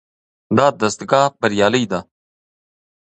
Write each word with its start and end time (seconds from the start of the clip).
دا 0.57 0.67
دستګاه 0.81 1.27
بریالۍ 1.39 1.83
ده. 1.91 1.99